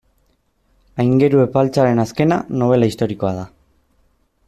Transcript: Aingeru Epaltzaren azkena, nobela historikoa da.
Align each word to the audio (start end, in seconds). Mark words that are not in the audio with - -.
Aingeru 1.03 1.43
Epaltzaren 1.45 2.03
azkena, 2.07 2.41
nobela 2.63 2.91
historikoa 2.93 3.35
da. 3.41 3.49